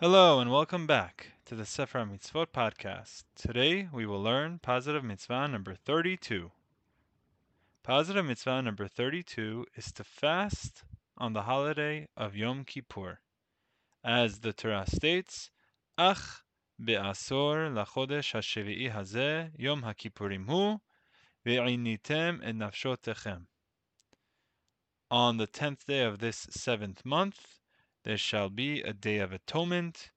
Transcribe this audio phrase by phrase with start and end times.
[0.00, 3.22] Hello and welcome back to the Sefer Mitzvot podcast.
[3.36, 6.50] Today we will learn positive mitzvah number 32.
[7.84, 10.82] Positive mitzvah number 32 is to fast
[11.16, 13.20] on the holiday of Yom Kippur.
[14.02, 15.52] As the Torah states,
[15.96, 16.42] Ach
[16.84, 20.80] be'asor lachodesh hashevi'i hazeh Yom HaKippurim hu
[21.46, 23.46] ve'initem et nafshotechem.
[25.08, 27.60] On the tenth day of this seventh month,
[28.04, 30.10] there shall be a day of atonement.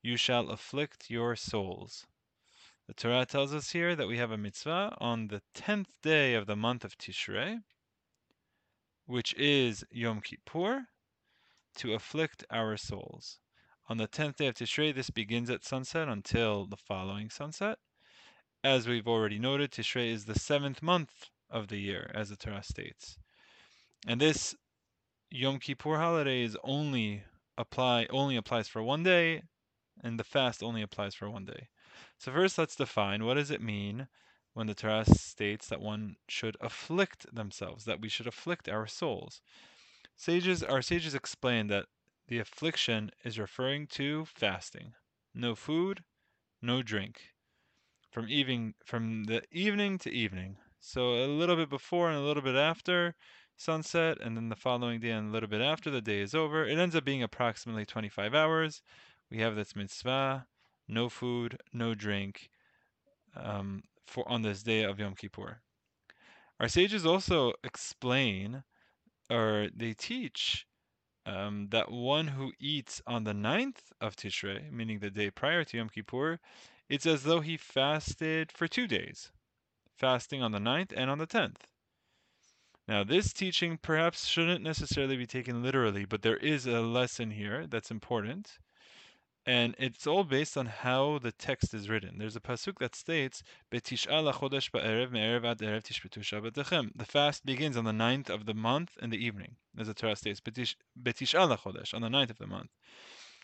[0.00, 2.06] You shall afflict your souls.
[2.86, 6.46] The Torah tells us here that we have a mitzvah on the tenth day of
[6.46, 7.58] the month of Tishrei,
[9.06, 10.86] which is Yom Kippur,
[11.76, 13.40] to afflict our souls.
[13.88, 17.78] On the tenth day of Tishrei, this begins at sunset until the following sunset.
[18.62, 22.62] As we've already noted, Tishrei is the seventh month of the year, as the Torah
[22.62, 23.18] states.
[24.06, 24.54] And this
[25.30, 27.24] Yom Kippur holiday is only
[27.58, 29.42] apply only applies for one day,
[30.02, 31.68] and the fast only applies for one day.
[32.18, 34.08] So first, let's define what does it mean
[34.54, 39.42] when the Torah states that one should afflict themselves, that we should afflict our souls.
[40.14, 41.86] Sages, our sages explain that
[42.28, 44.94] the affliction is referring to fasting,
[45.34, 46.04] no food,
[46.62, 47.34] no drink,
[48.10, 50.56] from evening from the evening to evening.
[50.78, 53.16] So a little bit before and a little bit after
[53.56, 56.66] sunset, and then the following day and a little bit after the day is over.
[56.66, 58.82] It ends up being approximately 25 hours.
[59.30, 60.46] We have this mitzvah,
[60.88, 62.50] no food, no drink,
[63.34, 65.60] um, for on this day of Yom Kippur.
[66.60, 68.62] Our sages also explain,
[69.30, 70.66] or they teach,
[71.26, 75.76] um, that one who eats on the ninth of Tishrei, meaning the day prior to
[75.76, 76.38] Yom Kippur,
[76.88, 79.32] it's as though he fasted for two days,
[79.96, 81.75] fasting on the ninth and on the tenth.
[82.88, 87.66] Now, this teaching perhaps shouldn't necessarily be taken literally, but there is a lesson here
[87.66, 88.58] that's important.
[89.44, 92.18] And it's all based on how the text is written.
[92.18, 93.80] There's a pasuk that states, The
[97.04, 100.40] fast begins on the ninth of the month in the evening, as the Torah states,
[100.40, 102.70] on the ninth of the month.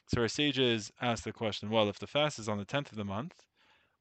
[0.09, 2.99] So our sages ask the question, well, if the fast is on the tenth of
[2.99, 3.45] the month,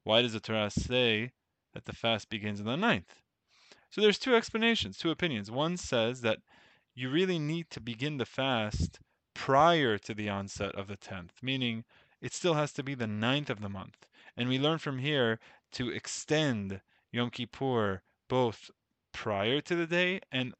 [0.02, 1.30] why does the Torah say
[1.72, 3.21] that the fast begins on the ninth?
[3.92, 5.50] So there's two explanations, two opinions.
[5.50, 6.38] One says that
[6.94, 8.98] you really need to begin the fast
[9.34, 11.84] prior to the onset of the 10th, meaning
[12.22, 14.06] it still has to be the ninth of the month.
[14.34, 15.38] And we learn from here
[15.72, 16.80] to extend
[17.10, 18.70] Yom Kippur both
[19.12, 20.54] prior to the day and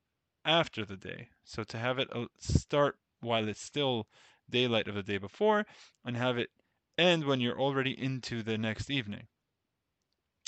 [0.44, 1.30] after the day.
[1.42, 4.08] So to have it uh, start while it's still
[4.50, 5.64] daylight of the day before
[6.04, 6.50] and have it
[6.98, 9.26] end when you're already into the next evening,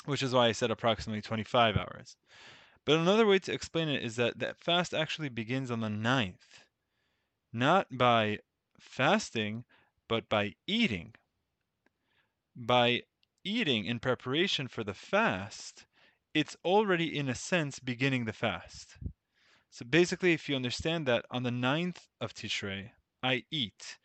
[0.04, 2.18] which is why I said approximately 25 hours.
[2.84, 6.64] But another way to explain it is that that fast actually begins on the ninth,
[7.52, 8.40] not by
[8.78, 9.64] fasting,
[10.08, 11.14] but by eating.
[12.54, 13.02] By
[13.42, 15.86] eating in preparation for the fast,
[16.34, 18.98] it's already in a sense beginning the fast.
[19.70, 22.90] So basically, if you understand that on the ninth of Tishrei,
[23.22, 23.98] I eat,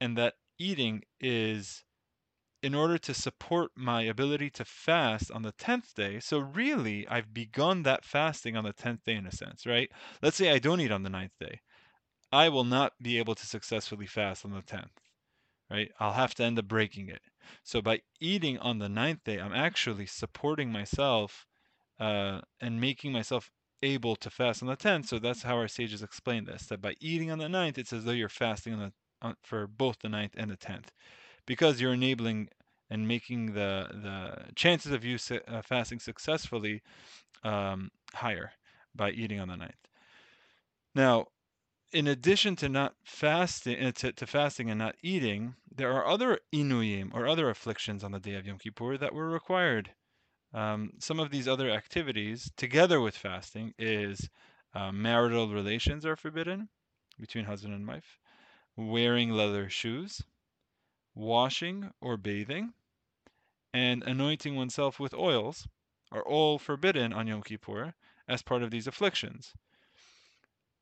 [0.00, 1.84] and that eating is
[2.64, 6.18] in order to support my ability to fast on the 10th day.
[6.18, 9.90] So, really, I've begun that fasting on the 10th day in a sense, right?
[10.22, 11.60] Let's say I don't eat on the 9th day.
[12.32, 14.96] I will not be able to successfully fast on the 10th,
[15.70, 15.90] right?
[16.00, 17.20] I'll have to end up breaking it.
[17.64, 21.46] So, by eating on the 9th day, I'm actually supporting myself
[22.00, 23.50] uh, and making myself
[23.82, 25.08] able to fast on the 10th.
[25.08, 28.04] So, that's how our sages explain this that by eating on the 9th, it's as
[28.04, 30.88] though you're fasting on the, on, for both the 9th and the 10th
[31.46, 32.48] because you're enabling
[32.90, 35.18] and making the the chances of you
[35.48, 36.82] uh, fasting successfully
[37.42, 38.52] um, higher
[38.94, 39.88] by eating on the ninth.
[40.94, 41.28] Now,
[41.92, 46.38] in addition to not fasting, uh, to, to, fasting and not eating, there are other
[46.52, 49.90] inuyim or other afflictions on the day of Yom Kippur that were required.
[50.52, 54.28] Um, some of these other activities, together with fasting, is
[54.74, 56.68] uh, marital relations are forbidden
[57.18, 58.18] between husband and wife,
[58.76, 60.22] wearing leather shoes,
[61.14, 62.72] washing or bathing,
[63.72, 65.66] and anointing oneself with oils
[66.12, 67.94] are all forbidden on Yom Kippur
[68.28, 69.52] as part of these afflictions.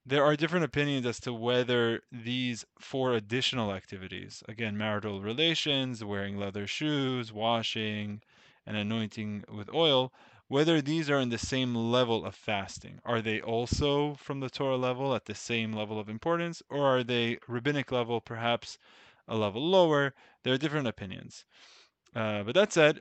[0.04, 6.36] There are different opinions as to whether these four additional activities, again, marital relations, wearing
[6.36, 8.20] leather shoes, washing,
[8.66, 10.12] and anointing with oil,
[10.48, 13.00] whether these are in the same level of fasting.
[13.04, 17.04] Are they also from the Torah level at the same level of importance, or are
[17.04, 18.78] they rabbinic level, perhaps
[19.28, 20.14] a level lower.
[20.44, 21.44] There are different opinions.
[22.14, 23.00] Uh, but that said,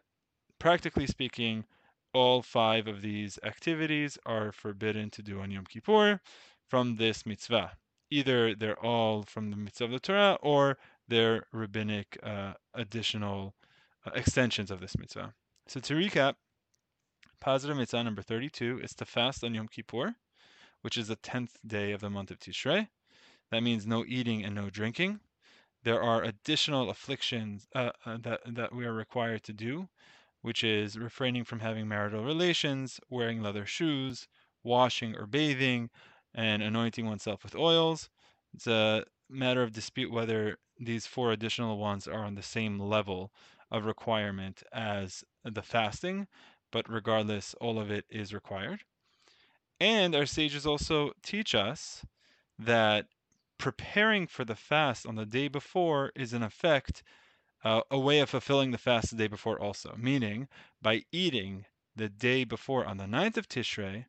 [0.59, 1.65] practically speaking,
[2.13, 6.19] all five of these activities are forbidden to do on Yom Kippur
[6.69, 7.71] from this mitzvah.
[8.09, 10.77] Either they're all from the mitzvah of the Torah or
[11.07, 13.55] they're rabbinic uh, additional
[14.05, 15.33] uh, extensions of this mitzvah.
[15.67, 16.35] So to recap,
[17.39, 20.15] positive mitzvah number 32 is to fast on Yom Kippur,
[20.81, 22.87] which is the 10th day of the month of Tishrei.
[23.51, 25.19] That means no eating and no drinking.
[25.83, 29.89] There are additional afflictions uh, uh, that, that we are required to do,
[30.41, 34.27] which is refraining from having marital relations, wearing leather shoes,
[34.63, 35.89] washing or bathing,
[36.33, 38.09] and anointing oneself with oils.
[38.53, 43.31] It's a matter of dispute whether these four additional ones are on the same level
[43.71, 46.27] of requirement as the fasting,
[46.71, 48.81] but regardless, all of it is required.
[49.79, 52.05] And our sages also teach us
[52.59, 53.07] that
[53.61, 57.03] preparing for the fast on the day before is in effect
[57.63, 60.47] uh, a way of fulfilling the fast the day before also, meaning
[60.81, 61.63] by eating
[61.95, 64.05] the day before on the ninth of Tishrei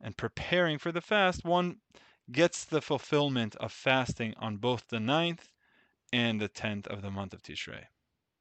[0.00, 1.76] and preparing for the fast, one
[2.32, 5.48] gets the fulfillment of fasting on both the ninth
[6.12, 7.84] and the 10th of the month of Tishrei.